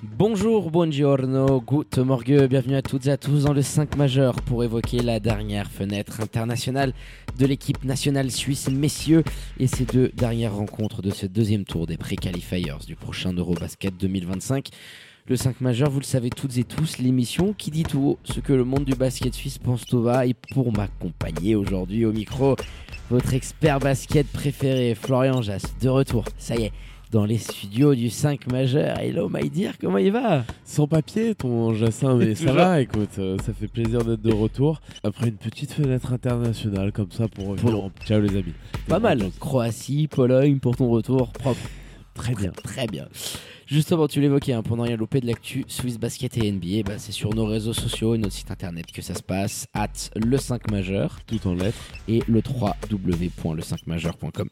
[0.00, 4.62] Bonjour, buongiorno, good morgue, bienvenue à toutes et à tous dans le 5 majeur pour
[4.62, 6.92] évoquer la dernière fenêtre internationale
[7.36, 9.24] de l'équipe nationale suisse messieurs
[9.58, 14.68] et ces deux dernières rencontres de ce deuxième tour des pré-qualifiers du prochain Eurobasket 2025.
[15.26, 18.38] Le 5 majeur, vous le savez toutes et tous, l'émission qui dit tout haut ce
[18.38, 20.26] que le monde du basket suisse pense tout bas.
[20.26, 22.54] Et pour m'accompagner aujourd'hui au micro,
[23.10, 26.24] votre expert basket préféré, Florian Jass, de retour.
[26.38, 26.72] Ça y est,
[27.10, 28.98] dans les studios du 5 majeur.
[28.98, 30.44] Hello my dear, comment il va?
[30.64, 34.80] Sans papier ton Jacin, mais ça va, écoute, euh, ça fait plaisir d'être de retour.
[35.04, 37.84] Après une petite fenêtre internationale comme ça pour revenir.
[37.84, 38.52] en- Ciao les amis.
[38.86, 39.30] Pas mal.
[39.40, 41.32] Croatie, Pologne pour ton retour.
[41.32, 41.60] Propre.
[42.14, 42.50] Très bien.
[42.50, 43.06] Très bien.
[43.66, 46.94] Justement, tu l'évoquais, hein, pour ne rien louper de l'actu Swiss Basket et NBA, bah,
[46.98, 50.36] c'est sur nos réseaux sociaux et notre site internet que ça se passe, at le
[50.38, 51.76] 5 majeur Tout en lettres.
[52.08, 54.48] et le 3w.le5majeur.com.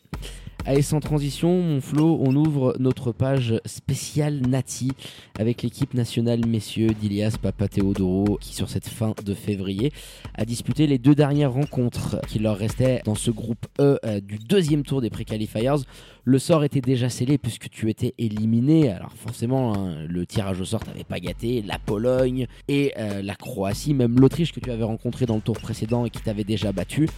[0.65, 4.91] Allez, sans transition, mon Flo, on ouvre notre page spéciale Nati
[5.39, 9.93] avec l'équipe nationale messieurs d'Ilias Papatheodoro qui, sur cette fin de février,
[10.35, 14.39] a disputé les deux dernières rencontres qui leur restaient dans ce groupe E euh, du
[14.39, 15.77] deuxième tour des pré-qualifiers.
[16.25, 18.91] Le sort était déjà scellé puisque tu étais éliminé.
[18.91, 21.63] Alors forcément, hein, le tirage au sort t'avait pas gâté.
[21.63, 25.59] La Pologne et euh, la Croatie, même l'Autriche que tu avais rencontré dans le tour
[25.59, 27.09] précédent et qui t'avait déjà battu.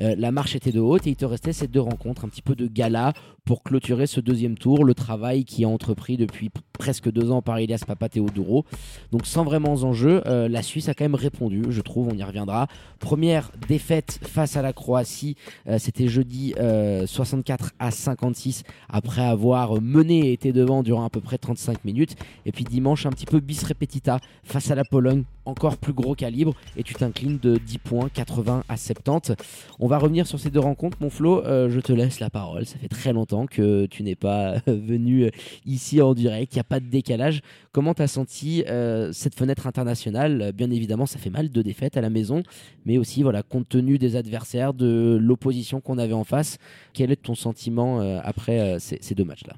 [0.00, 2.42] Euh, la marche était de haute et il te restait ces deux rencontres, un petit
[2.42, 3.12] peu de gala
[3.44, 7.58] pour clôturer ce deuxième tour, le travail qui est entrepris depuis presque deux ans par
[7.58, 8.64] Elias Papatheodoro.
[9.12, 12.22] Donc sans vraiment enjeu, euh, la Suisse a quand même répondu, je trouve, on y
[12.22, 12.68] reviendra.
[13.00, 15.36] Première défaite face à la Croatie,
[15.68, 21.10] euh, c'était jeudi euh, 64 à 56 après avoir mené et été devant durant à
[21.10, 22.16] peu près 35 minutes.
[22.46, 26.14] Et puis dimanche, un petit peu bis repetita face à la Pologne, encore plus gros
[26.14, 29.34] calibre, et tu t'inclines de 10 points, 80 à 70.
[29.78, 30.98] On va revenir sur ces deux rencontres.
[31.00, 32.64] Mon Flo, euh, je te laisse la parole.
[32.64, 35.30] Ça fait très longtemps que tu n'es pas euh, venu euh,
[35.66, 36.54] ici en direct.
[36.54, 37.40] Il n'y a pas de décalage.
[37.72, 38.64] Comment tu as senti
[39.12, 40.52] cette fenêtre internationale?
[40.54, 42.44] Bien évidemment, ça fait mal de défaites à la maison,
[42.86, 46.58] mais aussi, voilà, compte tenu des adversaires, de l'opposition qu'on avait en face,
[46.92, 49.54] quel est ton sentiment après ces deux matchs-là?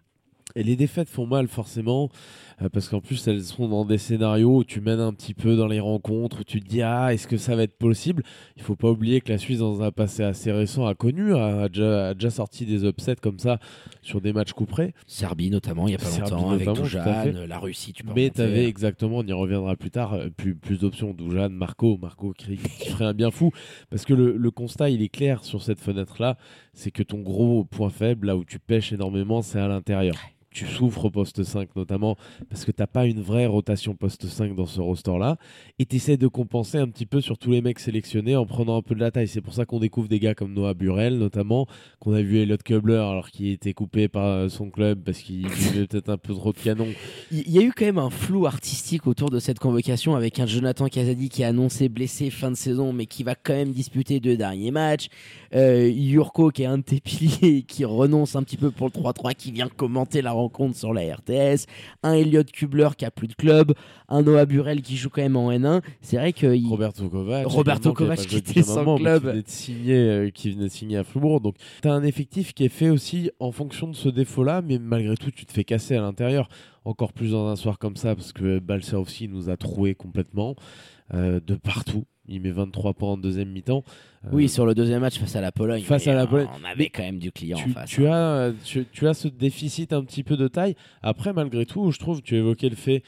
[0.57, 2.09] Et les défaites font mal forcément,
[2.63, 5.55] euh, parce qu'en plus elles sont dans des scénarios où tu mènes un petit peu
[5.55, 8.23] dans les rencontres, où tu te dis ah est-ce que ça va être possible?
[8.57, 11.65] Il faut pas oublier que la Suisse dans un passé assez récent a connu, a,
[11.65, 13.59] a déjà, a déjà sorti des upsets comme ça
[14.01, 14.95] sur des matchs couperés.
[15.07, 18.31] Serbie notamment, il n'y a pas Serbie longtemps, avec Dujan, la Russie, tu peux Mais
[18.31, 21.13] tu avais exactement, on y reviendra plus tard, euh, plus, plus d'options.
[21.13, 23.51] Doujan, Marco, Marco qui, qui ferait un bien fou.
[23.91, 26.39] Parce que le, le constat, il est clair sur cette fenêtre-là,
[26.73, 30.17] c'est que ton gros point faible, là où tu pêches énormément, c'est à l'intérieur.
[30.57, 32.17] Tu souffres au poste 5 notamment
[32.49, 35.37] parce que t'as pas une vraie rotation poste 5 dans ce roster-là
[35.79, 38.79] et tu essaies de compenser un petit peu sur tous les mecs sélectionnés en prenant
[38.79, 39.29] un peu de la taille.
[39.29, 41.67] C'est pour ça qu'on découvre des gars comme Noah Burrell notamment,
[42.01, 45.43] qu'on a vu Elliot Kubler alors qu'il était coupé par euh, son club parce qu'il
[45.47, 46.89] buvait peut-être un peu trop de canon.
[47.31, 50.47] Il y a eu quand même un flou artistique autour de cette convocation avec un
[50.47, 54.21] Jonathan Kazadi qui a annoncé blessé fin de saison mais qui va quand même disputer
[54.21, 55.09] deux derniers matchs.
[55.55, 58.93] Euh, Yurko qui est un de tes piliers qui renonce un petit peu pour le
[58.93, 61.67] 3-3 qui vient commenter la rencontre sur la RTS.
[62.03, 63.73] Un Elliot Kubler qui a plus de club.
[64.09, 65.83] Un Noah Burrell qui joue quand même en N1.
[66.01, 67.47] C'est vrai que il- Roberto Kovac.
[67.47, 69.23] Roberto qui Kovac était sans moment, club.
[69.23, 71.41] Qui venait, de signer, euh, qui venait de signer à Fribourg.
[71.41, 74.79] Donc, tu as un effectif qui est fait aussi en fonction de ce défaut-là, mais
[74.79, 76.49] malgré tout, tu te fais casser à l'intérieur.
[76.85, 80.55] Encore plus dans un soir comme ça, parce que Balser aussi nous a troué complètement
[81.15, 82.05] euh, de partout.
[82.29, 83.85] Il met 23 points en deuxième mi-temps.
[84.25, 85.83] Euh, oui sur le deuxième match face à la Pologne.
[85.83, 86.49] Face à la on- Pologne.
[86.61, 87.89] On avait Mais quand même du client tu, en face.
[87.91, 88.13] tu hein.
[88.13, 90.75] as, tu, tu as ce déficit un petit peu de taille.
[91.03, 93.03] Après, malgré tout, je trouve, tu évoquais le fait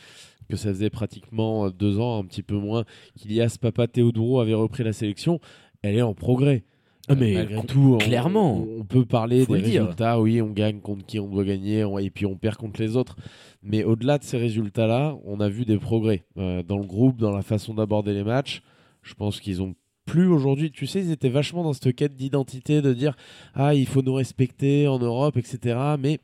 [0.49, 2.85] que ça faisait pratiquement euh, deux ans, un petit peu moins,
[3.19, 5.41] qu'Ilias Papa Teodoro avait repris la sélection.
[5.83, 6.65] Elle est en progrès.
[7.11, 8.59] Ah, Euh, mais malgré tout, clairement.
[8.59, 9.83] on, on peut parler des dire.
[9.83, 10.21] résultats.
[10.21, 12.97] Oui, on gagne contre qui on doit gagner, on- et puis on perd contre les
[12.97, 13.17] autres.
[13.63, 17.33] Mais au-delà de ces résultats-là, on a vu des progrès euh, dans le groupe, dans
[17.35, 18.63] la façon d'aborder les matchs.
[19.09, 19.75] Je pense qu'ils ont
[20.05, 20.71] plus aujourd'hui.
[20.71, 23.17] Tu sais, ils étaient vachement dans cette quête d'identité, de dire
[23.55, 25.79] ah il faut nous respecter en Europe, etc.
[25.99, 26.21] Mais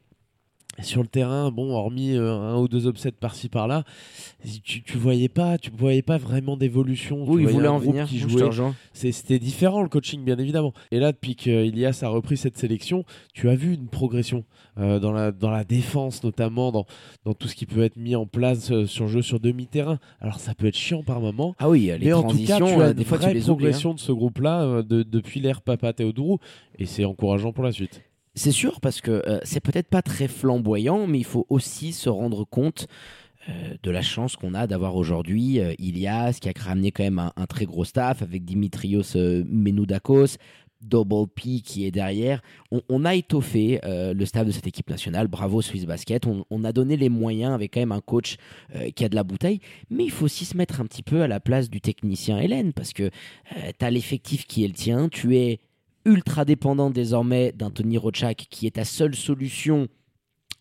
[0.82, 3.84] sur le terrain, bon, hormis euh, un ou deux upsets par-ci par-là,
[4.64, 7.18] tu, tu voyais pas, tu voyais pas vraiment d'évolution.
[7.26, 8.06] Oui, il voyais voulait un en venir.
[8.06, 8.42] qui jouait.
[8.92, 10.72] C'était différent le coaching, bien évidemment.
[10.90, 13.04] Et là, depuis qu'Ilias a repris cette sélection,
[13.34, 14.44] tu as vu une progression
[14.78, 16.86] euh, dans, la, dans la défense, notamment dans,
[17.24, 20.00] dans tout ce qui peut être mis en place euh, sur jeu sur demi-terrain.
[20.20, 21.54] Alors, ça peut être chiant par moment.
[21.60, 23.38] Ah oui, les mais en tout cas, transitions, tu as une des fois tu oublies.
[23.40, 23.44] hein.
[23.46, 26.38] progression de ce groupe-là de- depuis l'ère Papa Théodourou.
[26.78, 28.02] Et c'est encourageant pour la suite.
[28.34, 32.08] C'est sûr parce que euh, c'est peut-être pas très flamboyant, mais il faut aussi se
[32.08, 32.88] rendre compte
[33.48, 37.30] euh, de la chance qu'on a d'avoir aujourd'hui euh, Ilias qui a ramené quand même
[37.36, 40.36] un, très gros staff avec Dimitrios euh, Menoudakos,
[40.84, 42.42] Double P qui est derrière.
[42.88, 45.28] On, a étoffé euh, le staff de cette équipe nationale.
[45.28, 46.26] Bravo Swiss Basket.
[46.26, 48.36] On, a donné les moyens avec quand même un coach
[48.74, 49.60] euh, qui a de la bouteille.
[49.90, 52.72] Mais il faut aussi se mettre un petit peu à la place du technicien Hélène
[52.72, 53.10] parce que
[53.50, 55.08] tu as l'effectif qui est le tien.
[55.08, 55.60] Tu es
[56.04, 59.88] ultra dépendant désormais d'un Tony Rochak qui est ta seule solution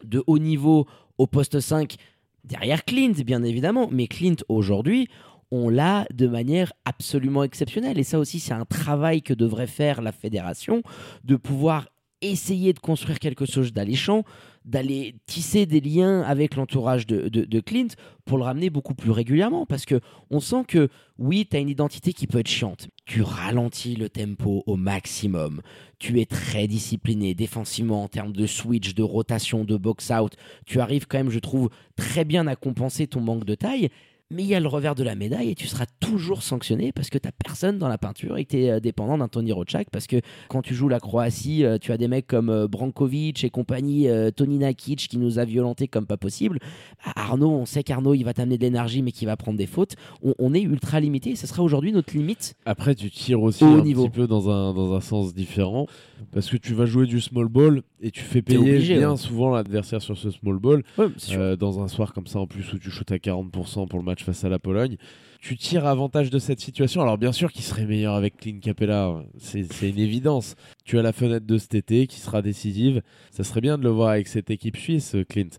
[0.03, 0.87] de haut niveau
[1.17, 1.95] au poste 5
[2.43, 3.89] derrière Clint bien évidemment.
[3.91, 5.07] Mais Clint aujourd'hui
[5.51, 7.99] on l'a de manière absolument exceptionnelle.
[7.99, 10.81] Et ça aussi c'est un travail que devrait faire la fédération
[11.23, 11.87] de pouvoir
[12.21, 14.23] essayer de construire quelque chose d'alléchant
[14.65, 17.87] d'aller tisser des liens avec l'entourage de, de- Clint
[18.25, 19.99] pour le ramener beaucoup plus régulièrement parce que
[20.29, 22.87] on sent que oui, tu as une identité qui peut être chiante.
[23.05, 25.61] Tu ralentis le tempo au maximum.
[25.99, 30.33] Tu es très discipliné défensivement en termes de switch, de rotation, de box-out.
[30.65, 33.89] Tu arrives quand même, je trouve, très bien à compenser ton manque de taille.
[34.33, 37.09] Mais il y a le revers de la médaille et tu seras toujours sanctionné parce
[37.09, 39.89] que tu personne dans la peinture et que tu es dépendant d'un Tony Rochak.
[39.91, 40.17] Parce que
[40.49, 44.07] quand tu joues la Croatie, euh, tu as des mecs comme euh, Brankovic et compagnie,
[44.07, 46.59] euh, Tony Nakic qui nous a violentés comme pas possible.
[47.05, 49.67] Bah, Arnaud, on sait qu'Arnaud, il va t'amener de l'énergie mais qu'il va prendre des
[49.67, 49.95] fautes.
[50.23, 52.55] On, on est ultra limité et ce sera aujourd'hui notre limite.
[52.65, 54.07] Après, tu tires aussi un niveau.
[54.07, 55.87] petit peu dans un, dans un sens différent
[56.31, 59.17] parce que tu vas jouer du small ball et tu fais payer obligé, bien ouais.
[59.17, 60.83] souvent l'adversaire sur ce small ball.
[60.97, 61.07] Ouais.
[61.31, 64.05] Euh, dans un soir comme ça en plus où tu shootes à 40% pour le
[64.05, 64.97] match face à la Pologne.
[65.41, 67.01] Tu tires avantage de cette situation.
[67.01, 70.55] Alors bien sûr qu'il serait meilleur avec Clint Capella, c'est c'est une évidence.
[70.85, 73.01] Tu as la fenêtre de cet été qui sera décisive.
[73.31, 75.49] Ça serait bien de le voir avec cette équipe suisse, Clint.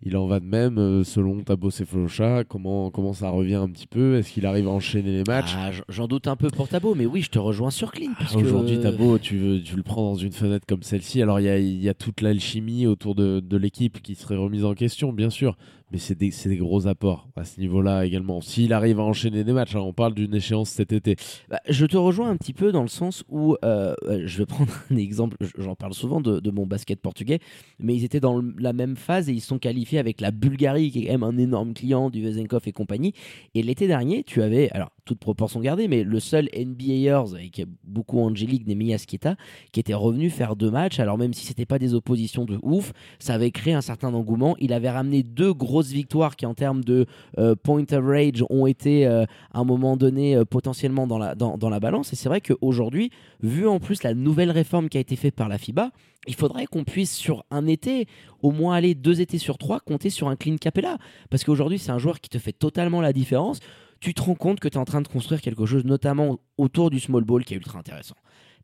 [0.00, 2.44] Il en va de même euh, selon Tabo Cephalosha.
[2.44, 4.16] Comment, comment ça revient un petit peu?
[4.16, 5.54] Est-ce qu'il arrive à enchaîner les matchs?
[5.56, 8.78] Ah, J'en doute un peu pour Tabo, mais oui, je te rejoins sur Ah, Aujourd'hui,
[8.78, 11.20] Tabo, tu, veux- tu le prends dans une fenêtre comme celle-ci.
[11.20, 14.36] Alors, il y a, il y a toute l'alchimie autour de, de l'équipe qui serait
[14.36, 15.56] remise en question, bien sûr.
[15.92, 18.40] Mais c'est des, gros apports à ce niveau-là également.
[18.40, 21.16] S'il arrive à enchaîner des matchs, hein, on parle d'une échéance cet été.
[21.48, 23.94] Bah, je te rejoins un petit peu dans le sens où euh,
[24.24, 25.36] je vais prendre un exemple.
[25.56, 27.40] J'en parle souvent de, mon basket portugais,
[27.78, 31.00] mais ils étaient dans la même phase et ils sont qualifiés avec la Bulgarie, qui
[31.00, 33.12] est quand même un énorme client du Vezenkov et compagnie.
[33.54, 37.62] Et l'été dernier, tu avais, alors toute proportion gardée, mais le seul NBAers, et qui
[37.62, 39.36] est beaucoup Angélique Nemias Kita,
[39.72, 41.00] qui était revenu faire deux matchs.
[41.00, 44.54] Alors même si c'était pas des oppositions de ouf, ça avait créé un certain engouement.
[44.60, 47.06] Il avait ramené deux grosses victoires qui, en termes de
[47.38, 51.56] euh, point average, ont été euh, à un moment donné euh, potentiellement dans la, dans,
[51.56, 52.12] dans la balance.
[52.12, 53.10] Et c'est vrai qu'aujourd'hui,
[53.42, 55.90] vu en plus la nouvelle réforme qui a été faite par la FIBA,
[56.26, 58.06] il faudrait qu'on puisse sur un été,
[58.42, 60.98] au moins aller deux étés sur trois, compter sur un clean capella.
[61.30, 63.60] Parce qu'aujourd'hui, c'est un joueur qui te fait totalement la différence.
[64.00, 66.90] Tu te rends compte que tu es en train de construire quelque chose, notamment autour
[66.90, 68.14] du small ball, qui est ultra intéressant.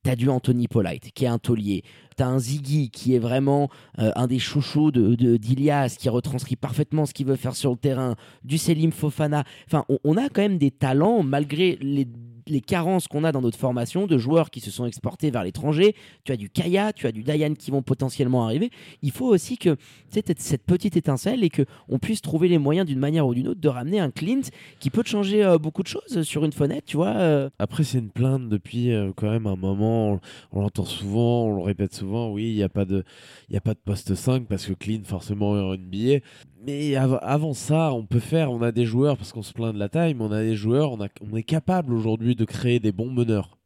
[0.02, 1.82] T'as du Anthony Polite, qui est un taulier.
[2.16, 7.06] T'as un Ziggy, qui est vraiment euh, un des chouchous de, d'Ilias, qui retranscrit parfaitement
[7.06, 8.14] ce qu'il veut faire sur le terrain.
[8.44, 9.44] Du Selim Fofana.
[9.66, 12.06] Enfin, on a quand même des talents, malgré les,
[12.46, 15.94] les carences qu'on a dans notre formation, de joueurs qui se sont exportés vers l'étranger.
[16.24, 18.70] Tu as du Kaya, tu as du Dayan qui vont potentiellement arriver.
[19.02, 19.76] Il faut aussi que
[20.10, 23.68] cette petite étincelle et qu'on puisse trouver les moyens d'une manière ou d'une autre de
[23.68, 24.42] ramener un Clint
[24.80, 27.14] qui peut changer euh, beaucoup de choses sur une fenêtre, tu vois.
[27.16, 27.50] euh.
[27.58, 30.12] Après, c'est une plainte depuis euh, quand même un moment.
[30.12, 30.20] On,
[30.52, 32.30] on l'entend souvent, on le répète souvent.
[32.30, 33.04] Oui, il n'y a, pas de-
[33.50, 36.20] de poste 5 parce que Clean, forcément, est en NBA.
[36.64, 38.50] Mais av- avant ça, on peut faire.
[38.50, 40.56] On a des joueurs, parce qu'on se plaint de la taille, mais on a des
[40.56, 43.58] joueurs, on, a- on est capable aujourd'hui de créer des bons meneurs.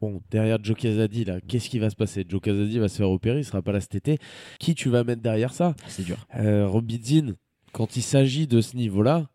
[0.00, 2.24] Bon, derrière Joe Casady, là, qu'est-ce qui va se passer?
[2.28, 4.18] Joe Casady va se faire opérer, il sera pas là cet été.
[4.60, 5.74] Qui tu vas mettre derrière ça?
[5.88, 6.16] C'est dur.
[6.36, 7.34] euh, Robidzin,
[7.72, 9.26] quand il s'agit de ce niveau-là,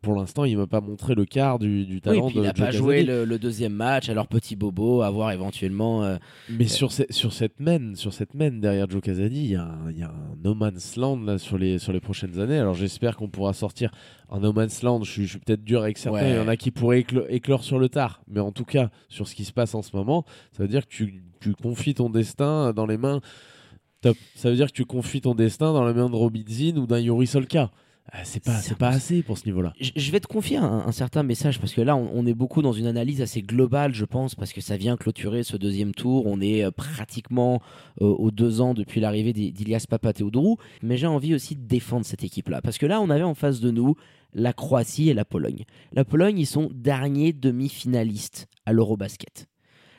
[0.00, 2.44] pour l'instant, il m'a pas montré le quart du, du Oui, talent puis de il
[2.44, 6.04] n'a pas joué le, le deuxième match, alors petit bobo, à voir éventuellement.
[6.04, 6.16] euh,
[6.48, 9.64] Mais sur, ce- sur cette main, sur cette main derrière Joe Casady, il y, a
[9.64, 12.58] un- il y a un no man's land là, sur, les, sur les prochaines années.
[12.58, 13.90] Alors j'espère qu'on pourra sortir
[14.30, 15.02] un no man's land.
[15.02, 16.20] Je suis, peut-être dur avec certains.
[16.20, 16.30] Ouais.
[16.30, 18.22] Il y en a qui pourraient éclo- éclore sur le tard.
[18.28, 20.24] Mais en tout cas, sur ce qui se passe en ce moment,
[20.56, 23.20] ça veut dire que tu, tu confies ton destin dans les mains.
[24.00, 24.16] Top.
[24.34, 26.98] Ça veut dire que tu confies ton destin dans les mains de Robidzin ou d'un
[26.98, 27.70] Yuri Solka.
[28.14, 29.72] Ah, c'est pas, C'est pas assez pour ce niveau-là.
[29.80, 32.60] Je vais te confier un, un certain message parce que là, on, on est beaucoup
[32.60, 36.26] dans une analyse assez globale, je pense, parce que ça vient clôturer ce deuxième tour.
[36.26, 37.62] On est euh, pratiquement
[38.02, 40.58] euh, aux deux ans depuis l'arrivée d'I- d'Ilias Papatheodorou.
[40.82, 42.60] Mais j'ai envie aussi de défendre cette équipe-là.
[42.60, 43.94] Parce que là, on avait en face de nous
[44.34, 45.64] la Croatie et la Pologne.
[45.92, 49.46] La Pologne, ils sont derniers demi-finalistes à l'Eurobasket.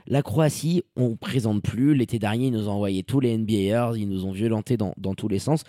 [0.06, 1.96] La Croatie, on ne présente plus.
[1.96, 5.16] L'été dernier, ils nous ont envoyé tous les NBAers, ils nous ont violentés dans, dans
[5.16, 5.64] tous les sens.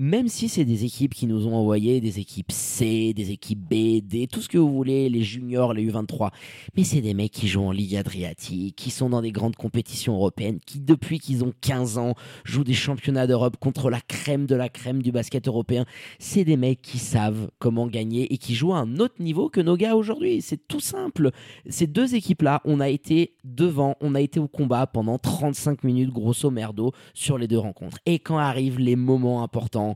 [0.00, 4.00] Même si c'est des équipes qui nous ont envoyé des équipes C, des équipes B,
[4.00, 6.30] D, tout ce que vous voulez, les juniors, les U23.
[6.76, 10.14] Mais c'est des mecs qui jouent en Ligue Adriatique, qui sont dans des grandes compétitions
[10.14, 12.14] européennes, qui depuis qu'ils ont 15 ans
[12.44, 15.84] jouent des championnats d'Europe contre la crème de la crème du basket européen.
[16.20, 19.60] C'est des mecs qui savent comment gagner et qui jouent à un autre niveau que
[19.60, 20.42] nos gars aujourd'hui.
[20.42, 21.32] C'est tout simple.
[21.68, 26.10] Ces deux équipes-là, on a été devant, on a été au combat pendant 35 minutes,
[26.10, 27.98] grosso merdo, sur les deux rencontres.
[28.06, 29.87] Et quand arrivent les moments importants,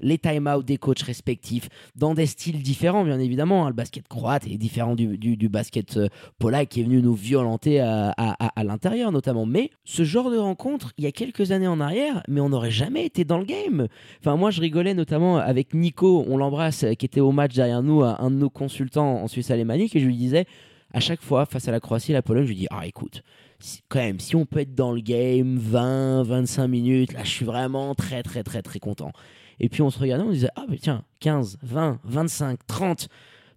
[0.00, 3.64] les time-out des coachs respectifs, dans des styles différents, bien évidemment.
[3.64, 3.68] hein.
[3.68, 7.80] Le basket croate est différent du, du- basket euh, polac qui est venu nous violenter
[7.80, 9.46] à, à- l'intérieur, notamment.
[9.46, 12.70] Mais ce genre de rencontre, il y a quelques années en arrière, mais on n'aurait
[12.70, 13.88] jamais été dans le game.
[14.20, 17.82] Enfin, moi, je rigolais notamment avec Nico, on l'embrasse, euh, qui était au match derrière
[17.82, 20.46] nous, un de nos consultants en Suisse alémanique, et je lui disais,
[20.92, 23.22] à chaque fois, face à la Croatie et la Pologne, je lui dis, ah écoute,
[23.88, 27.44] quand même, si on peut être dans le game 20, 25 minutes, là, je suis
[27.44, 29.12] vraiment très, très, très, très content.
[29.60, 33.08] Et puis on se regardait, on disait, ah, mais tiens, 15, 20, 25, 30,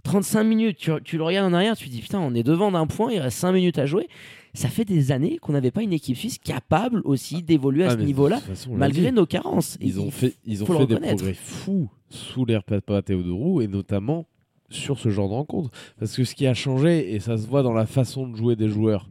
[0.03, 0.77] 35 minutes.
[0.77, 3.11] Tu, tu le regardes en arrière, tu te dis, putain, on est devant d'un point,
[3.11, 4.07] il reste 5 minutes à jouer.
[4.53, 7.91] Ça fait des années qu'on n'avait pas une équipe suisse capable aussi d'évoluer à Ah,
[7.91, 8.41] ce niveau-là,
[8.71, 9.77] malgré nos carences.
[9.79, 14.25] Ils ont fait, ils ont fait des progrès fous sous l'ère Papa Théodorou et notamment
[14.69, 15.69] sur ce genre de rencontre.
[15.99, 18.55] Parce que ce qui a changé, et ça se voit dans la façon de jouer
[18.57, 19.07] des joueurs,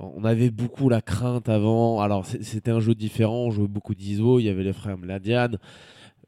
[0.00, 2.00] on avait beaucoup la crainte avant.
[2.00, 5.50] Alors c'était un jeu différent, on jouait beaucoup d'ISO, il y avait les frères Mladian.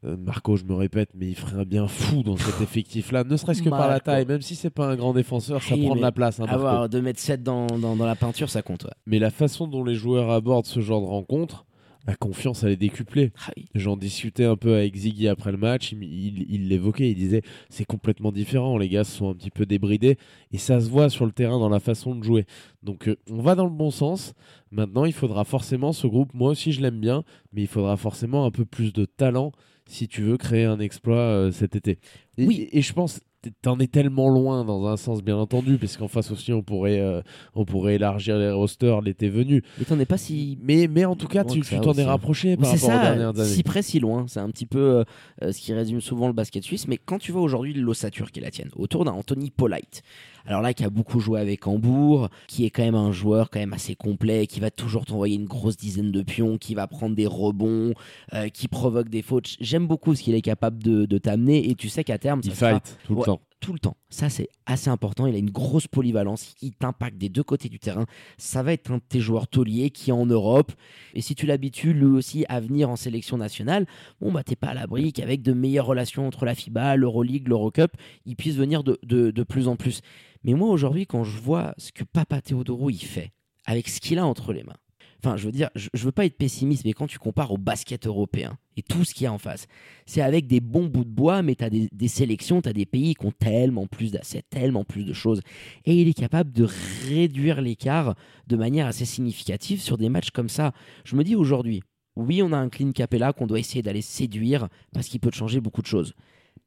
[0.04, 3.36] Euh, Marco, je me répète, mais il ferait un bien fou dans cet effectif-là, ne
[3.36, 5.94] serait-ce que par la taille, même si c'est pas un grand défenseur, ça Oui, prend
[5.94, 6.40] de la place.
[6.40, 6.46] hein.
[6.48, 8.82] Avoir 2m7 dans, dans, dans la peinture, ça compte.
[8.84, 8.90] ouais.
[9.06, 11.66] Mais la façon dont les joueurs abordent ce genre de rencontre,
[12.06, 13.32] la confiance, elle est décuplée.
[13.46, 13.66] Ah oui.
[13.74, 17.42] J'en discutais un peu avec Ziggy après le match, il il- il l'évoquait, il, disait
[17.70, 20.16] c'est complètement différent, les gars se sont un petit peu débridés
[20.52, 22.44] et ça se voit sur le terrain dans la façon de jouer.
[22.82, 24.34] Donc euh, on va dans le bon sens.
[24.70, 28.44] Maintenant, il faudra forcément ce groupe, moi aussi je l'aime bien, mais il faudra forcément
[28.46, 29.52] un peu plus de talent
[29.86, 31.98] si tu veux créer un exploit euh, cet été.
[32.38, 32.68] Et, Oui.
[32.72, 33.20] et je pense
[33.60, 37.00] T'en es tellement loin dans un sens bien entendu, parce qu'en face aussi on pourrait,
[37.00, 37.22] euh,
[37.54, 39.62] on pourrait élargir les rosters l'été venu.
[39.78, 40.58] Mais t'en es pas si.
[40.62, 43.40] Mais, mais en tout cas, tu t'en es rapproché par c'est rapport aux ça, dernières
[43.40, 43.48] années.
[43.48, 44.26] si près, si loin.
[44.28, 45.04] C'est un petit peu
[45.42, 46.86] euh, ce qui résume souvent le basket suisse.
[46.86, 50.02] Mais quand tu vois aujourd'hui l'ossature qui est la tienne, autour d'un Anthony Polite,
[50.46, 53.60] alors là, qui a beaucoup joué avec Hambourg, qui est quand même un joueur quand
[53.60, 57.14] même assez complet, qui va toujours t'envoyer une grosse dizaine de pions, qui va prendre
[57.14, 57.92] des rebonds,
[58.34, 59.56] euh, qui provoque des fautes.
[59.60, 61.68] J'aime beaucoup ce qu'il est capable de, de t'amener.
[61.70, 63.40] Et tu sais qu'à terme, Il ça sera- fight tout le Ouais, temps.
[63.60, 63.96] tout le temps.
[64.10, 65.26] Ça, c'est assez important.
[65.26, 66.54] Il a une grosse polyvalence.
[66.60, 68.04] Il t'impacte des deux côtés du terrain.
[68.36, 70.72] Ça va être un de tes joueurs tauliers qui est en Europe.
[71.14, 73.86] Et si tu l'habitues, lui aussi, à venir en sélection nationale,
[74.20, 77.92] bon, bah, t'es pas à l'abri qu'avec de meilleures relations entre la FIBA, l'Euroleague, l'Eurocup,
[78.26, 80.00] il puisse venir de, de, de plus en plus.
[80.44, 83.32] Mais moi, aujourd'hui, quand je vois ce que Papa Théodoro il fait,
[83.64, 84.76] avec ce qu'il a entre les mains,
[85.24, 88.08] Enfin, je veux dire, je, veux pas être pessimiste, mais quand tu compares au basket
[88.08, 89.68] européen et tout ce qu'il y a en face,
[90.04, 92.86] c'est avec des bons bouts de bois, mais tu as des, sélections, tu as des
[92.86, 95.40] pays qui ont tellement plus d'assets, tellement plus de choses.
[95.84, 96.66] Et il est capable de
[97.08, 98.16] réduire l'écart
[98.48, 100.72] de manière assez significative sur des matchs comme ça.
[101.04, 101.84] Je me dis aujourd'hui,
[102.16, 105.60] oui, on a un Clean Capella qu'on doit essayer d'aller séduire parce qu'il peut changer
[105.60, 106.14] beaucoup de choses.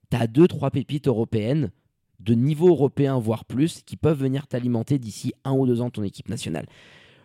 [0.09, 1.71] Tu as deux, trois pépites européennes
[2.19, 6.03] de niveau européen, voire plus, qui peuvent venir t'alimenter d'ici un ou deux ans ton
[6.03, 6.65] équipe nationale.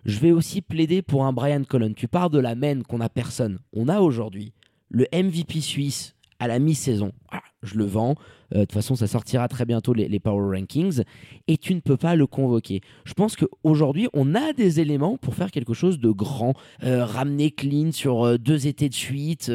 [0.05, 1.95] Je vais aussi plaider pour un Brian Cullen.
[1.95, 3.59] Tu pars de la main qu'on a personne.
[3.73, 4.53] On a aujourd'hui
[4.89, 7.13] le MVP suisse à la mi-saison.
[7.31, 8.15] Voilà, je le vends.
[8.55, 11.03] Euh, De toute façon, ça sortira très bientôt les, Power Rankings.
[11.49, 12.81] Et tu ne peux pas le convoquer.
[13.05, 16.55] Je pense qu'aujourd'hui, on a des éléments pour faire quelque chose de grand.
[16.85, 19.51] Euh, ramener Clean sur euh, deux étés de suite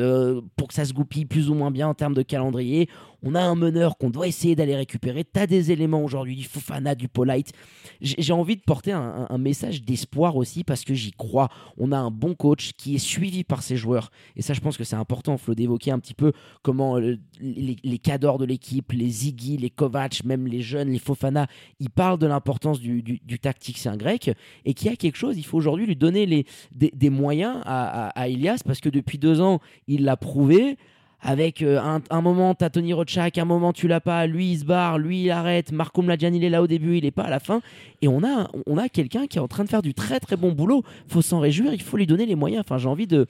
[0.56, 2.90] pour que ça se goupille plus ou moins bien en termes de calendrier.
[3.28, 5.24] On a un meneur qu'on doit essayer d'aller récupérer.
[5.24, 7.54] Tu as des éléments aujourd'hui, du Fofana, du Polite.
[8.00, 11.50] J'ai envie de porter un, message d'espoir aussi parce que j'y crois.
[11.78, 14.12] On a un bon coach qui est suivi par ses joueurs.
[14.36, 18.00] Et ça, je pense que c'est important, Flo, d'évoquer un petit peu comment les, les
[18.00, 21.48] cadors de l'équipe, les Ziggy, les Kovac, même les jeunes, les Fofana,
[21.80, 23.40] ils parlent de l'importance du, du, du
[23.86, 24.32] un grec,
[24.66, 28.10] et qu'il y a quelque chose, il faut aujourd'hui lui donner les, des, moyens à,
[28.10, 30.78] à, Elias parce que depuis deux ans, il l'a prouvé.
[31.22, 34.60] Avec euh, un, un moment, t'as Tony Rochak, un moment, tu l'as pas, lui il
[34.60, 37.24] se barre, lui il arrête, Marco Mladjan il est là au début, il est pas
[37.24, 37.62] à la fin.
[38.04, 40.36] Et on a, on a quelqu'un qui est en train de faire du très très
[40.36, 40.84] bon boulot.
[41.08, 42.64] faut s'en réjouir, il faut lui donner les moyens.
[42.64, 43.26] Enfin, j'ai envie de,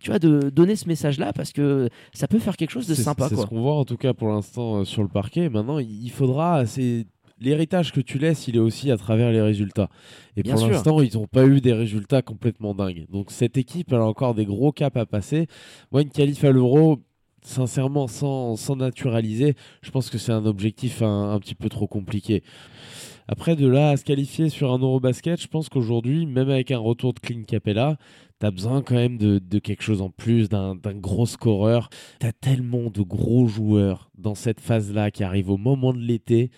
[0.00, 3.28] tu vois, de donner ce message-là parce que ça peut faire quelque chose de sympa.
[3.28, 5.48] C'est ce qu'on voit en tout cas pour l'instant euh, sur le parquet.
[5.48, 6.66] Maintenant, il faudra.
[6.66, 7.06] c'est
[7.40, 9.88] L'héritage que tu laisses, il est aussi à travers les résultats.
[10.36, 13.06] Et Bien pour l'instant, ils n'ont pas eu des résultats complètement dingues.
[13.10, 15.48] Donc cette équipe, elle a encore des gros caps à passer.
[15.90, 17.00] Moi, une qualif à l'euro,
[17.42, 21.88] sincèrement, sans, sans naturaliser, je pense que c'est un objectif un, un petit peu trop
[21.88, 22.44] compliqué.
[23.26, 26.78] Après, de là à se qualifier sur un Eurobasket, je pense qu'aujourd'hui, même avec un
[26.78, 27.96] retour de Clint Capella,
[28.40, 31.88] tu as besoin quand même de, quelque chose en plus, d'un gros scoreur.
[32.20, 36.50] Tu as tellement de gros joueurs dans cette phase-là qui arrivent au moment de l'été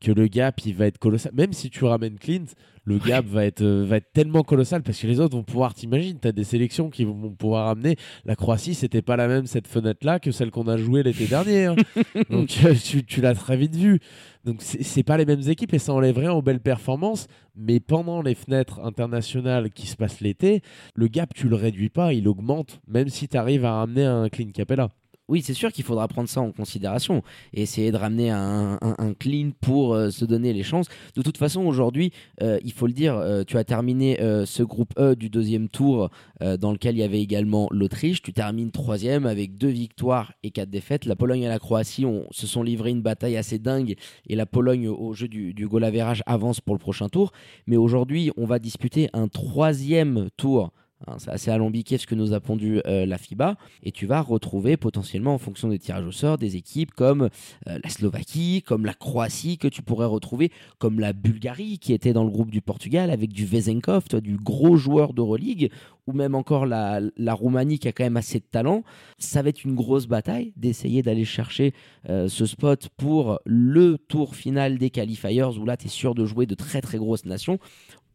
[0.00, 1.32] que le gap, il va être colossal.
[1.34, 2.46] Même si tu ramènes Clint,
[2.90, 5.74] le gap va être, euh, va être tellement colossal parce que les autres vont pouvoir,
[5.74, 7.96] t'imagines, tu as des sélections qui vont pouvoir amener.
[8.24, 11.66] La Croatie, c'était pas la même cette fenêtre-là que celle qu'on a jouée l'été dernier.
[11.66, 11.76] hein.
[12.30, 14.00] Donc euh, tu, tu l'as très vite vu.
[14.44, 17.28] Donc c'est pas les mêmes équipes et ça enlève rien aux belles performances.
[17.54, 20.62] Mais pendant les fenêtres internationales qui se passent l'été,
[20.94, 24.28] le gap, tu le réduis pas, il augmente, même si tu arrives à ramener un
[24.28, 24.88] clean capella.
[25.30, 27.22] Oui, c'est sûr qu'il faudra prendre ça en considération
[27.54, 28.78] et essayer de ramener un,
[29.16, 30.88] clean pour euh, se donner les chances.
[31.14, 34.92] De toute façon, aujourd'hui, euh, il faut le dire, euh, tu as terminé ce groupe
[34.98, 36.10] E du deuxième tour
[36.40, 38.22] dans lequel il y avait également l'Autriche.
[38.22, 41.04] Tu termines troisième avec deux victoires et quatre défaites.
[41.04, 43.94] La Pologne et la Croatie se sont livrés une bataille assez dingue
[44.26, 45.84] et la Pologne au jeu du, du goal
[46.26, 47.30] avance pour le prochain tour.
[47.68, 50.72] Mais aujourd'hui, on va disputer un troisième tour.
[51.06, 54.20] Hein, c'est assez alambiqué ce que nous a pondu euh, la FIBA et tu vas
[54.20, 57.30] retrouver potentiellement en fonction des tirages au sort des équipes comme
[57.68, 62.12] euh, la Slovaquie, comme la Croatie que tu pourrais retrouver, comme la Bulgarie qui était
[62.12, 65.70] dans le groupe du Portugal avec du Vezenkov, toi, du gros joueur d'Euroleague,
[66.06, 68.82] ou même encore la, la Roumanie qui a quand même assez de talent.
[69.18, 71.72] Ça va être une grosse bataille d'essayer d'aller chercher
[72.10, 76.26] euh, ce spot pour le tour final des qualifiers où là tu es sûr de
[76.26, 77.58] jouer de très très grosses nations.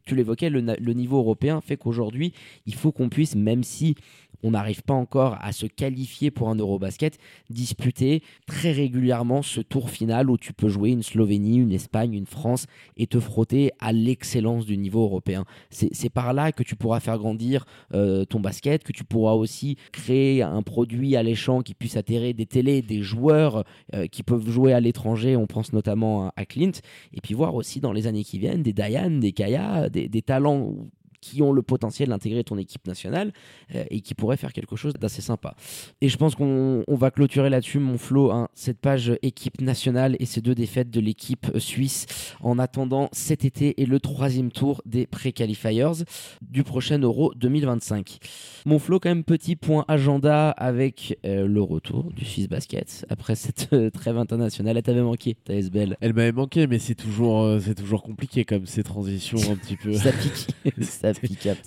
[0.05, 2.33] Tu l'évoquais, le, niveau européen fait qu'aujourd'hui,
[2.65, 3.95] il faut qu'on puisse, même si
[4.43, 7.17] on n'arrive pas encore à se qualifier pour un Eurobasket,
[7.49, 12.27] disputer très régulièrement ce tour final où tu peux jouer une Slovénie, une Espagne, une
[12.27, 15.45] France et te frotter à l'excellence du niveau européen.
[15.71, 19.77] C'est par là que tu pourras faire grandir euh, ton basket, que tu pourras aussi
[19.91, 23.63] créer un produit alléchant qui puisse atterrir des télés, des joueurs
[23.95, 25.35] euh, qui peuvent jouer à l'étranger.
[25.35, 26.71] On pense notamment à, à Clint.
[27.13, 30.75] Et puis voir aussi dans les années qui viennent des Diane, des Kaya, des, talents
[31.21, 33.33] qui ont le potentiel d'intégrer ton équipe nationale
[33.73, 35.55] euh, et qui pourraient faire quelque chose d'assez sympa.
[36.01, 40.15] Et je pense qu'on on va clôturer là-dessus, mon Flo, hein, cette page équipe nationale
[40.19, 42.05] et ces deux défaites de l'équipe suisse
[42.41, 46.05] en attendant cet été et le troisième tour des pré-qualifiers
[46.41, 48.19] du prochain Euro 2025.
[48.65, 53.35] Mon Flo, quand même, petit point agenda avec euh, le retour du Swiss Basket après
[53.35, 54.77] cette euh, trêve internationale.
[54.77, 55.97] Elle t'avait manqué, ta SBL.
[56.01, 59.93] Elle m'avait manqué, mais c'est toujours, c'est toujours compliqué comme ces transitions un petit peu.
[60.05, 60.47] Ça pique,
[60.81, 61.13] ça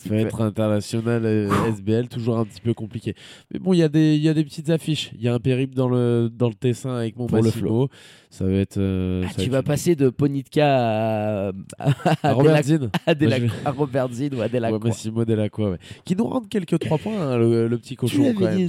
[0.08, 0.14] peu.
[0.18, 3.14] être international euh, SBL, toujours un petit peu compliqué.
[3.52, 5.10] Mais bon, il y, a des- y a des petites affiches.
[5.14, 7.88] Il y a un périple dans le, dans le Tessin avec mon Pour le Massimo.
[8.30, 8.76] Ça va être.
[8.76, 11.52] euh, Ah, ça tu vas passer de Ponitka à, à,
[12.22, 12.90] à à Robert Zinn.
[13.06, 14.78] à Delac- Robert Zinn ou à Delacroix.
[14.80, 15.78] Ouais, Massimo Delacroix, ouais.
[16.04, 18.22] Qui nous rend quelques 3 points, hein, le, le petit cochon.
[18.38, 18.68] les-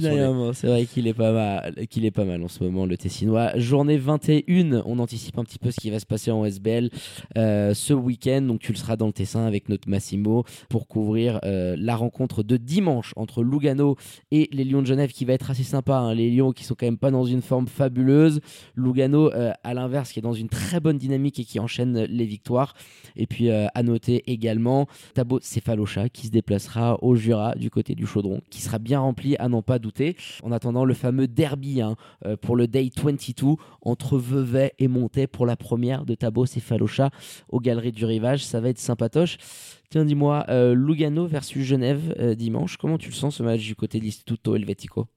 [0.54, 3.52] c'est vrai qu'il est pas mal, qu'il est pas mal en ce moment le Tessinois.
[3.56, 6.88] Journée 21, on anticipe un petit peu ce qui va se passer en SBL
[7.36, 8.40] euh, ce week-end.
[8.42, 12.42] Donc tu le seras dans le Tessin avec notre Massimo pour couvrir euh, la rencontre
[12.42, 13.96] de dimanche entre Lugano
[14.30, 15.96] et les Lions de Genève qui va être assez sympa.
[15.98, 16.14] hein.
[16.14, 18.40] Les Lions qui sont quand même pas dans une forme fabuleuse.
[18.74, 22.24] Lugano euh, à l'inverse qui est dans une très bonne dynamique et qui enchaîne les
[22.24, 22.74] victoires.
[23.16, 27.94] Et puis euh, à noter également Tabo Céphalocha qui se déplacera au Jura du côté
[27.94, 30.16] du Chaudron, qui sera bien rempli à n'en pas douter.
[30.42, 35.26] En attendant le fameux derby hein, euh, pour le Day 22 entre Vevey et Montais
[35.26, 37.10] pour la première de Tabo Céphalocha
[37.48, 39.38] aux Galeries du Rivage, ça va être sympatoche.
[39.90, 43.74] Tiens, dis-moi, euh, Lugano versus Genève euh, dimanche, comment tu le sens ce match du
[43.74, 45.08] côté de l'Istituto Helvetico?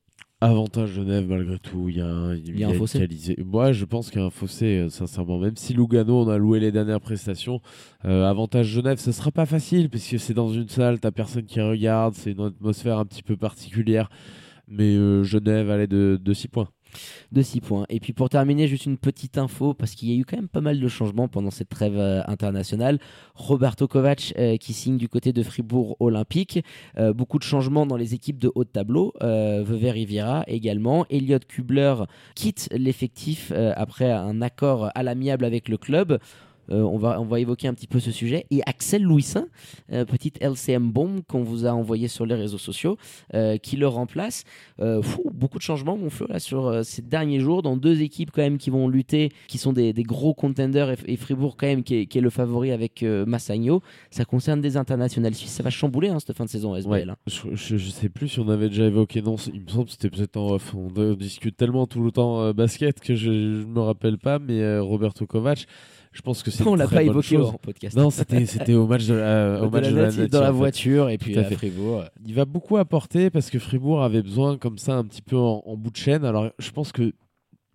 [0.43, 1.88] Avantage Genève malgré tout.
[1.89, 2.99] Il y a un, Il y a un une fossé.
[2.99, 5.39] qualité- Moi, je pense qu'il y a un fossé, euh, sincèrement.
[5.39, 7.62] Même si Lugano, on a loué les dernières prestations,
[8.06, 11.45] euh, avantage Genève, ce sera pas facile parce que c'est dans une salle, t'as personne
[11.45, 14.10] qui regarde, c'est une atmosphère un petit peu particulière.
[14.67, 16.67] Mais euh, Genève allait de, de 6 points.
[17.32, 17.86] De 6 points.
[17.89, 20.47] Et puis pour terminer, juste une petite info, parce qu'il y a eu quand même
[20.47, 22.99] pas mal de changements pendant cette trêve euh, internationale.
[23.36, 26.63] Roberto Kovac euh, qui signe du côté de Fribourg Olympique.
[26.97, 29.13] Euh, beaucoup de changements dans les équipes de haut de tableau.
[29.21, 31.06] Vevey Riviera également.
[31.10, 31.95] Elliot Kubler
[32.36, 36.19] quitte l'effectif après un accord à l'amiable avec le club.
[36.71, 38.45] Euh, on, va, on va évoquer un petit peu ce sujet.
[38.52, 39.47] Et Axel Louisin,
[39.91, 42.97] euh, petite LCM bombe qu'on vous a envoyé sur les réseaux sociaux,
[43.34, 44.43] euh, qui le remplace.
[45.02, 48.41] Fou, beaucoup de changements, mon Flo, là, sur ces derniers jours, dans deux équipes quand
[48.41, 51.84] même qui vont lutter, qui sont des, des gros contenders, et, et Fribourg quand même
[51.84, 53.82] qui est, qui est le favori avec Massagno.
[54.12, 55.52] Ça concerne des internationales suisses.
[55.52, 56.91] Ça va chambouler hein, cette fin de saison SBL.
[56.91, 57.06] Ouais.
[57.10, 57.15] hein.
[57.28, 59.21] Je, je sais plus si on avait déjà évoqué.
[59.21, 60.76] Non, il me semble que c'était peut-être en off.
[60.76, 64.39] On, discute tellement tout le temps basket que je, je me rappelle pas.
[64.39, 65.65] Mais Roberto Kovac,
[66.13, 66.65] je pense que c'est.
[66.65, 67.49] On l'a pas évoqué chose.
[67.49, 67.97] en podcast.
[67.97, 70.41] Non, c'était c'était au match de la, au De match la de la Nati, dans
[70.41, 71.43] la voiture et puis à.
[71.43, 72.06] Fribourg.
[72.26, 75.63] Il va beaucoup apporter parce que Fribourg avait besoin comme ça un petit peu en,
[75.65, 76.23] en bout de chaîne.
[76.23, 77.13] Alors je pense que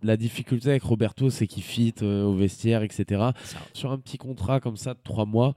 [0.01, 3.21] la difficulté avec Roberto, c'est qu'il fit euh, au vestiaire, etc.
[3.73, 5.55] Sur un petit contrat comme ça de trois mois,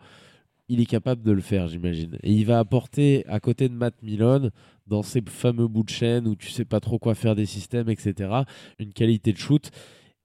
[0.68, 2.18] il est capable de le faire, j'imagine.
[2.23, 4.51] Et il va apporter à côté de Matt Milone,
[4.87, 7.88] dans ces fameux bouts de chaîne où tu sais pas trop quoi faire des systèmes,
[7.88, 8.31] etc.,
[8.79, 9.71] une qualité de shoot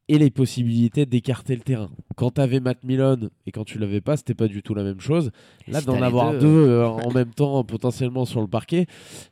[0.10, 1.89] et les possibilités d'écarter le terrain.
[2.15, 4.84] Quand tu avais Matt Milone et quand tu l'avais pas, c'était pas du tout la
[4.84, 5.32] même chose.
[5.67, 8.88] Là, Si d'en avoir deux, deux, euh, en même temps, potentiellement sur le parquet,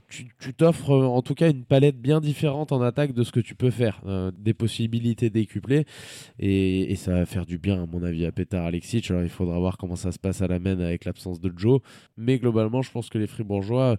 [0.09, 3.31] tu tu t'offres euh, en tout cas une palette bien différente en attaque de ce
[3.31, 4.01] que tu peux faire.
[4.05, 5.85] Euh, des possibilités décuplées
[6.39, 9.09] et, et ça va faire du bien, à mon avis, à Petar Alexic.
[9.09, 11.79] Alors il faudra voir comment ça se passe à la main avec l'absence de Joe.
[12.17, 13.97] Mais globalement, je pense que les Fribourgeois.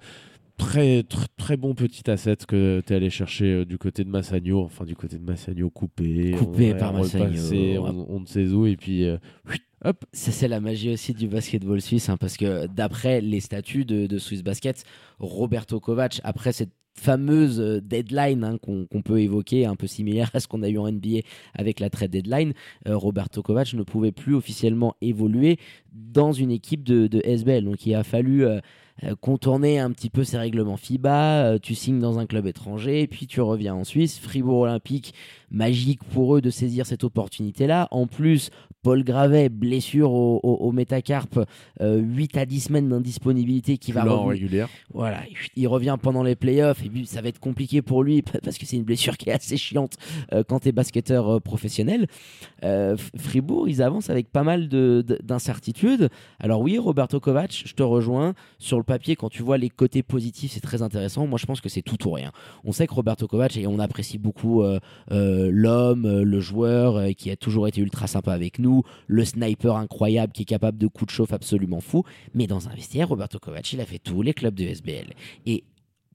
[0.59, 4.09] Très, très, très bon petit asset que tu es allé chercher euh, du côté de
[4.09, 7.27] Massagno, enfin du côté de Massagno coupé, Coupé on- par on Massagno.
[7.27, 9.19] repassé, on, on ne sait où, et puis euh,
[9.85, 13.85] hop, Ça, c'est la magie aussi du basketball suisse, hein, parce que d'après les statuts
[13.85, 14.83] de, de Swiss Basket,
[15.19, 20.41] Roberto Kovac, après cette fameuse euh, deadline hein, qu'on peut évoquer, un peu similaire à
[20.41, 21.19] ce qu'on a eu en NBA
[21.53, 22.55] avec la trade deadline,
[22.89, 25.59] euh, Roberto Kovac ne pouvait plus officiellement évoluer
[25.93, 27.65] dans une équipe de, de SBL.
[27.65, 28.61] Donc il a fallu euh,
[29.21, 33.27] contourner un petit peu ces règlements FIBA, euh, tu signes dans un club étranger, puis
[33.27, 35.13] tu reviens en Suisse, Fribourg Olympique,
[35.51, 37.89] magique pour eux de saisir cette opportunité-là.
[37.91, 38.51] En plus,
[38.83, 41.41] Paul Gravet, blessure au, au, au métacarpe,
[41.81, 44.29] euh, 8 à 10 semaines d'indisponibilité qui va revenir.
[44.29, 44.69] régulière.
[44.95, 45.23] Voilà,
[45.57, 48.65] il revient pendant les playoffs et puis ça va être compliqué pour lui parce que
[48.67, 49.95] c'est une blessure qui est assez chiante
[50.33, 52.07] euh, quand tu es basketteur euh, professionnel.
[52.63, 56.09] Euh, Fribourg, ils avancent avec pas mal de- de- d'incertitudes.
[56.39, 58.35] Alors oui, Roberto Kovac, je te rejoins.
[58.59, 61.27] Sur le papier, quand tu vois les côtés positifs, c'est très intéressant.
[61.27, 62.33] Moi, je pense que c'est tout ou rien.
[62.65, 67.15] On sait que Roberto Kovac, et on apprécie beaucoup euh, euh, l'homme, euh, le joueur
[67.17, 70.87] qui a toujours été ultra sympa avec nous, le sniper incroyable qui est capable de
[70.87, 72.05] coups de chauffe absolument fou.
[72.35, 75.13] Mais dans un vestiaire, Roberto Kovac, il a fait tous les clubs de SBL.
[75.45, 75.65] Et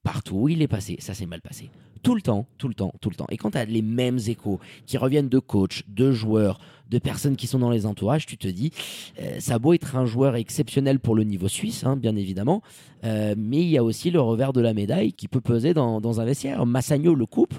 [0.04, 1.70] partout où il est passé, ça s'est mal passé.
[2.04, 3.28] Tout le temps, tout le temps, tout le temps.
[3.30, 6.60] Et quand tu as les mêmes échos qui reviennent de coachs, de joueurs,
[6.90, 8.72] de personnes qui sont dans les entourages, tu te dis,
[9.20, 12.62] euh, ça a beau être un joueur exceptionnel pour le niveau suisse, hein, bien évidemment,
[13.04, 16.02] euh, mais il y a aussi le revers de la médaille qui peut peser dans,
[16.02, 16.66] dans un vestiaire.
[16.66, 17.54] Massagno le coupe.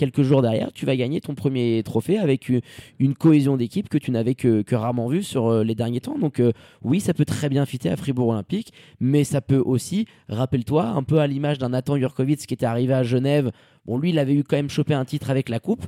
[0.00, 2.62] Quelques jours derrière, tu vas gagner ton premier trophée avec une,
[3.00, 6.18] une cohésion d'équipe que tu n'avais que, que rarement vue sur euh, les derniers temps.
[6.18, 10.06] Donc euh, oui, ça peut très bien fitter à Fribourg Olympique, mais ça peut aussi,
[10.30, 13.50] rappelle-toi, un peu à l'image d'un Nathan Jurkovic qui était arrivé à Genève.
[13.84, 15.84] Bon, lui, il avait eu quand même chopé un titre avec la coupe.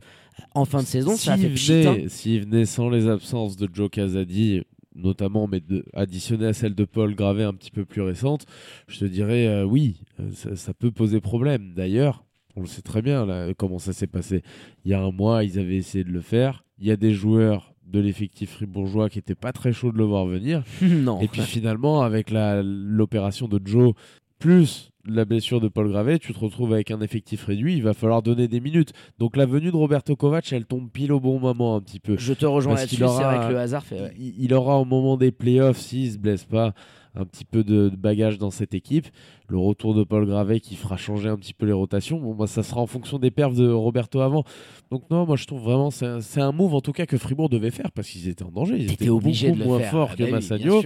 [0.54, 1.92] En fin de saison, ça a fait S'il pchit, hein.
[1.94, 4.60] venait, s'il venait sans les absences de Joe Casadi,
[4.94, 8.44] notamment, mais de, additionné à celle de Paul Gravet un petit peu plus récente,
[8.88, 10.02] je te dirais euh, oui,
[10.34, 11.72] ça, ça peut poser problème.
[11.74, 14.42] D'ailleurs, on le sait très bien là, comment ça s'est passé.
[14.84, 16.64] Il y a un mois, ils avaient essayé de le faire.
[16.78, 20.04] Il y a des joueurs de l'effectif fribourgeois qui n'étaient pas très chauds de le
[20.04, 20.62] voir venir.
[20.82, 21.20] non.
[21.20, 23.92] Et puis finalement, avec l'opération de Joe,
[24.38, 27.92] plus la blessure de Paul Gravet, tu te retrouves avec un effectif réduit, il va
[27.92, 28.92] falloir donner des minutes.
[29.18, 32.16] Donc la venue de Roberto Kovac, elle tombe pile au bon moment un petit peu.
[32.18, 34.00] Je te rejoins là-dessus, c'est vrai que le hasard fait.
[34.00, 34.14] ouais.
[34.16, 36.72] Il, il aura au moment des playoffs, s'il se blesse pas,
[37.14, 39.06] un petit peu de, de bagage dans cette équipe.
[39.48, 42.18] Le retour de Paul Gravet qui fera changer un petit peu les rotations.
[42.18, 44.44] Bon, moi, ça sera en fonction des perfs de Roberto avant.
[44.90, 47.18] Donc non, moi je trouve vraiment c'est un, c'est un move en tout cas que
[47.18, 48.76] Fribourg devait faire parce qu'ils étaient en danger.
[48.76, 49.90] Ils étaient T'étais obligé beaucoup de le moins faire.
[49.90, 50.82] forts Ah que bah Massagno.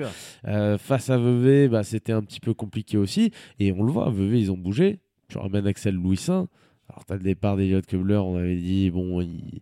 [0.47, 3.31] Euh, face à Vevey, bah, c'était un petit peu compliqué aussi.
[3.59, 5.01] Et on le voit, Vevey, ils ont bougé.
[5.29, 6.49] Tu ramènes Axel Louisin.
[6.89, 8.17] Alors, tu as le départ d'Eliott Kubler.
[8.17, 9.61] On avait dit, bon, il,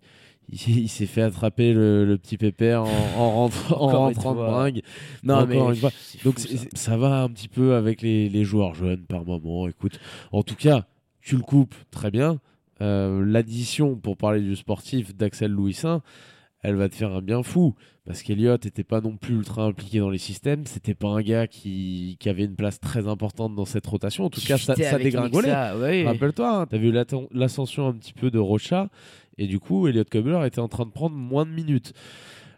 [0.48, 4.82] il, il s'est fait attraper le, le petit pépère en, en rentrant, en de bringue.
[5.22, 5.90] Non, mais une fois.
[6.24, 6.96] Donc, fou, ça.
[6.96, 9.68] va un petit peu avec les, les joueurs jeunes par moment.
[9.68, 9.98] Écoute,
[10.32, 10.86] en tout cas,
[11.20, 12.40] tu le coupes très bien.
[12.80, 16.02] Euh, L'addition, pour parler du sportif, d'Axel Louisin,
[16.62, 17.74] elle va te faire un bien fou.
[18.06, 20.66] Parce qu'Eliott n'était pas non plus ultra impliqué dans les systèmes.
[20.66, 24.24] C'était pas un gars qui, qui avait une place très importante dans cette rotation.
[24.24, 25.72] En tout Qui cas, ça, dégringolait.
[25.80, 26.04] Ouais.
[26.04, 26.92] Rappelle-toi, tu as vu
[27.32, 28.90] l'ascension un petit peu de Rocha.
[29.38, 31.92] Et du coup, Elliot Kubler était en train de prendre moins de minutes.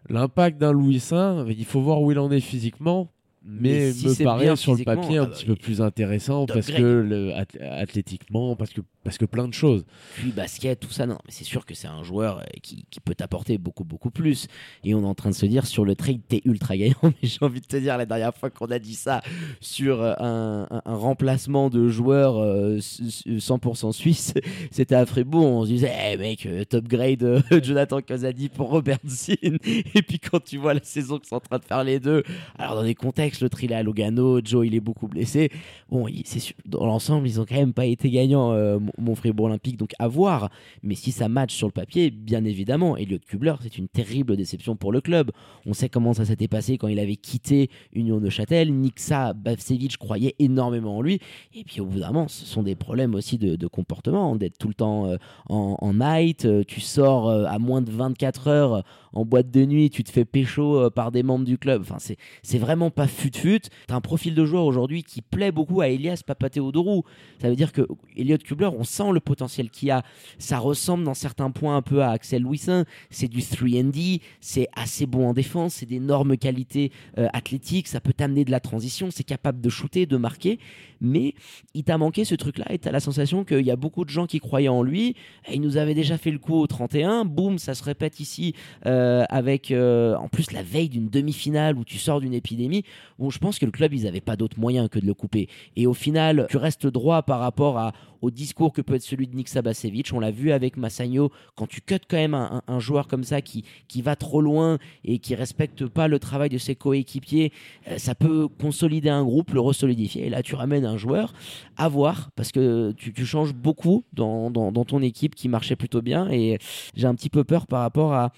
[0.08, 3.08] L'impact d'un Louis Saint, il faut voir où il en est physiquement.
[3.46, 6.46] Mais, Mais si me paraît sur le papier un ah petit bah, peu plus intéressant
[6.46, 7.32] parce que le,
[7.80, 9.85] athlétiquement, parce que, parce que plein de choses.
[10.16, 12.98] puis basket, tout ça, non, mais c'est sûr que c'est un joueur euh, qui, qui
[13.00, 14.48] peut t'apporter beaucoup, beaucoup plus.
[14.85, 16.94] Et on est en train de se dire, sur le trade, t'es ultra gagnant.
[17.02, 19.22] Mais j'ai envie de te dire, la dernière fois qu'on a dit ça
[19.61, 24.35] sur euh, un, un- un remplacement de joueur euh, s- s- 100% suisse,
[24.70, 25.44] c'était à Fribourg.
[25.46, 29.59] On se disait, eh mec, euh, top grade euh, Jonathan Casadi pour Robert Zinn.
[29.94, 32.22] Et puis quand tu vois la saison que sont en train de faire les deux,
[32.59, 35.51] alors dans des contextes, le tri est à Logano, Joe il est beaucoup blessé.
[35.88, 36.25] Bon, il-
[36.66, 40.09] dans l'ensemble, ils ont quand même pas été gagnants, euh, mon- Fribourg Olympique, donc à
[40.09, 40.51] voir.
[40.83, 44.77] Mais si ça match sur le papier, bien évidemment, Elliot Kubler, c'est une terrible déception
[44.77, 45.31] pour le club.
[45.64, 48.72] On sait comment ça s'était passé quand il avait quitté Union de Châtel.
[48.72, 51.18] Niksa Bavcevic croyait énormément en lui.
[51.55, 54.68] Et puis au bout d'un moment, ce sont des problèmes aussi de, comportement, d'être tout
[54.68, 55.16] le temps euh,
[55.49, 56.44] en, en night.
[56.44, 60.11] euh, tu sors euh, à moins de 24 heures en boîte de nuit, tu te
[60.11, 61.81] fais pécho par des membres du club.
[61.81, 61.96] Enfin,
[62.42, 63.60] c'est vraiment pas fut-fut.
[63.86, 67.04] T'as un profil de joueur aujourd'hui qui plaît beaucoup à Elias Papatheodorou.
[67.40, 67.82] Ça veut dire que
[68.16, 70.02] Elliot Kubler, on sent le potentiel qu'il a.
[70.38, 72.84] Ça ressemble dans certains points un peu à Axel Louisin.
[73.10, 78.12] C'est du 3D, c'est assez bon en défense, c'est d'énormes qualités euh, athlétiques, ça peut
[78.12, 80.58] t'amener de la transition, c'est capable de shooter, de marquer.
[81.00, 81.34] Mais
[81.74, 84.26] il t'a manqué ce truc-là et t'as la sensation qu'il y a beaucoup de gens
[84.26, 85.14] qui croyaient en lui.
[85.52, 87.24] Il nous avait déjà fait le coup au 31.
[87.24, 88.54] Boum, ça se répète ici
[88.86, 92.84] euh, avec euh, en plus la veille d'une demi-finale où tu sors d'une épidémie.
[93.18, 95.48] Bon, je pense que le club, ils n'avaient pas d'autre moyen que de le couper.
[95.74, 99.35] Et au final, tu restes droit par rapport au discours que peut être celui de
[99.35, 100.12] Nick Sabasevic.
[100.12, 101.31] On l'a vu avec Massagno.
[101.55, 105.18] Quand tu cuts quand même un, joueur comme ça qui, qui va trop loin et
[105.18, 107.52] qui respecte pas le travail de ses coéquipiers,
[107.88, 110.26] euh, ça peut consolider un groupe, le resolidifier.
[110.26, 111.33] Et là, tu ramènes un joueur
[111.76, 115.76] à voir parce que tu, tu changes beaucoup dans, dans, dans ton équipe qui marchait
[115.76, 116.29] plutôt bien.
[116.31, 116.59] Et
[116.94, 118.33] j'ai un petit peu peur par rapport à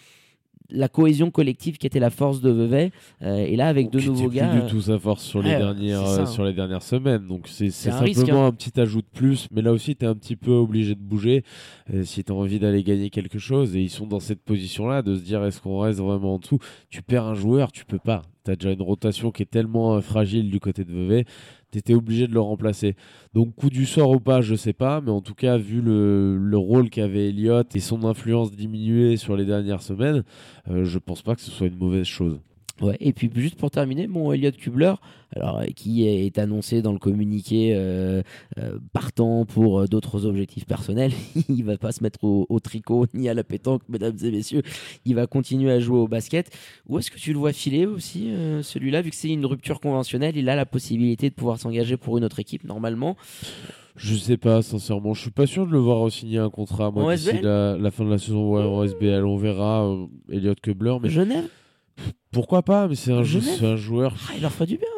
[0.71, 2.91] la cohésion collective qui était la force de Vevey.
[3.23, 4.53] Euh, et là, avec deux nouveaux plus gars.
[4.53, 6.27] du euh, tout sa force sur les ouais, dernières ça, euh, hein.
[6.27, 7.27] sur les dernières semaines.
[7.27, 8.49] Donc c'est risque, simplement hein.
[8.49, 11.01] un petit ajout de plus, mais là aussi tu es un petit peu obligé de
[11.01, 11.45] bouger
[11.93, 14.87] euh, si tu as envie d'aller gagner quelque chose et ils sont dans cette position
[14.87, 16.59] là de se dire est-ce qu'on reste vraiment en dessous?
[16.91, 18.23] Tu perds un joueur, tu peux pas.
[18.45, 21.25] Tu as déjà une rotation qui est tellement fragile du côté de Vevey,
[21.73, 22.97] tu étais obligé de le remplacer.
[23.35, 26.37] Donc coup du sort ou pas, je sais pas, mais en tout cas vu le,
[26.37, 30.25] le rôle qu'avait Elliott et son influence diminuée sur les dernières semaines,
[30.71, 32.41] euh, je pense pas que ce soit une mauvaise chose.
[32.81, 34.95] Ouais, et puis juste pour terminer, mon Elliot Kubler,
[35.35, 38.23] alors, euh, qui est annoncé dans le communiqué euh,
[38.59, 41.13] euh, partant pour euh, d'autres objectifs personnels,
[41.49, 44.63] il va pas se mettre au, au tricot ni à la pétanque, mesdames et messieurs,
[45.05, 46.51] il va continuer à jouer au basket.
[46.87, 50.37] Où est-ce que tu le vois filer aussi, celui-là, vu que c'est une rupture conventionnelle,
[50.37, 53.17] il a la possibilité de pouvoir s'engager pour une autre équipe normalement.
[53.97, 55.13] Je sais pas, sincèrement.
[55.13, 58.05] Je suis pas sûr de le voir signer un contrat, moi, d'ici la, la fin
[58.05, 59.27] de la saison ouais, en SBL.
[59.27, 59.93] On verra
[60.31, 61.49] Elliot Kubler, mais Genève,
[62.31, 64.15] pourquoi pas Mais c'est un, c'est un joueur.
[64.29, 64.89] ah, il leur ferait du bien.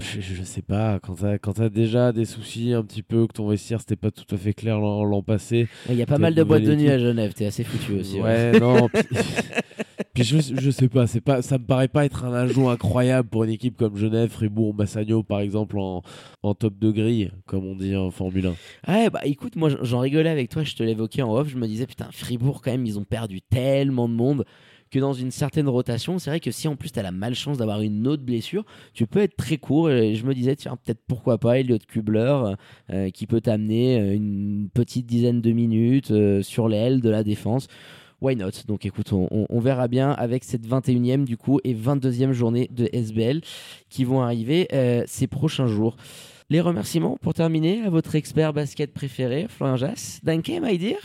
[0.00, 3.32] Je, je sais pas, quand t'as quand t'as déjà des soucis un petit peu, que
[3.32, 5.66] ton vestiaire c'était pas tout à fait clair l'an l'an passé.
[5.88, 8.20] Il y a pas mal de boîtes de nuit à Genève, t'es assez foutu aussi.
[8.20, 8.88] Ouais, non.
[8.92, 9.02] Puis,
[10.14, 13.28] puis je, je sais pas, c'est pas, ça me paraît pas être un ajout incroyable
[13.28, 16.02] pour une équipe comme Genève, Fribourg, Massagno par exemple en,
[16.44, 18.52] en top de grille, comme on dit en Formule
[18.86, 18.92] 1.
[18.92, 21.66] Ouais, bah écoute, moi j'en rigolais avec toi, je te l'évoquais en off, je me
[21.66, 24.44] disais, putain, Fribourg, quand même, ils ont perdu tellement de monde
[24.90, 27.58] que dans une certaine rotation, c'est vrai que si en plus tu as la malchance
[27.58, 29.90] d'avoir une autre blessure, tu peux être très court.
[29.90, 32.54] Et je me disais, tiens, peut-être pourquoi pas Elliot Kubler,
[32.90, 37.22] euh, qui peut t'amener euh, une petite dizaine de minutes euh, sur l'aile de la
[37.22, 37.68] défense.
[38.20, 38.50] Why not?
[38.66, 43.42] Donc écoute, on, verra bien avec cette 21e du coup et 22e journée de SBL
[43.88, 45.96] qui vont arriver euh, ces prochains jours.
[46.50, 50.20] Les remerciements pour terminer à votre expert basket préféré, Florian Jass.
[50.24, 50.98] Danke, my dear,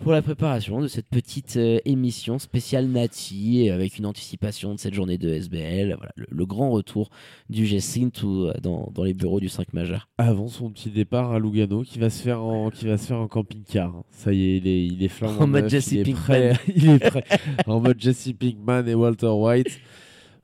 [0.00, 4.94] pour la préparation de cette petite euh, émission spéciale Nati avec une anticipation de cette
[4.94, 5.94] journée de SBL.
[5.96, 7.10] Voilà, le, le grand retour
[7.48, 10.08] du G-Synth euh, dans, dans les bureaux du 5 majeur.
[10.18, 13.18] Avant son petit départ à Lugano, qui va se faire en, qui va se faire
[13.18, 14.02] en camping-car.
[14.10, 16.22] Ça y est, il est, il est En mode Jesse il est Pinkman.
[16.22, 17.24] prêt, il est prêt.
[17.66, 19.80] en mode Jesse Pinkman et Walter White.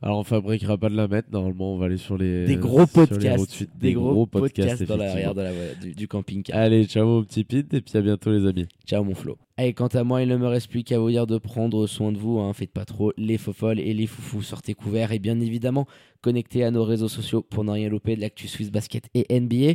[0.00, 1.28] Alors on fabriquera pas de la mettre.
[1.32, 4.96] Normalement, on va aller sur les Des gros sur les podcasts, des, gros, podcasts, dans
[4.96, 6.56] l'arrière de la- du, du camping-car.
[6.56, 8.66] Allez, ciao mon petit Pete et puis à bientôt les amis.
[8.86, 9.38] Ciao mon Flo.
[9.60, 12.12] Et quant à moi, il ne me reste plus qu'à vous dire de prendre soin
[12.12, 12.38] de vous.
[12.38, 12.52] Hein.
[12.52, 14.42] Faites pas trop les faux folles et les foufous.
[14.42, 15.86] Sortez couverts et bien évidemment
[16.20, 19.74] connectez à nos réseaux sociaux pour ne rien louper de l'actu Swiss Basket et NBA.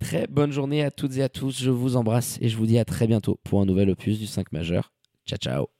[0.00, 1.62] Très bonne journée à toutes et à tous.
[1.62, 4.26] Je vous embrasse et je vous dis à très bientôt pour un nouvel opus du
[4.26, 4.92] 5 majeur.
[5.26, 5.66] Ciao ciao.